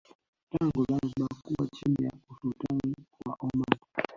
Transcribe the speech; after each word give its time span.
tangu 0.51 0.83
Zanzibar 0.89 1.35
kuwa 1.43 1.67
chini 1.67 2.05
ya 2.05 2.11
Usultani 2.29 2.95
wa 3.25 3.35
Oman 3.39 3.79